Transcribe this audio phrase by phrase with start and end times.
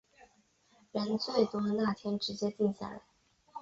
[0.93, 3.03] 人最多那天直接定下来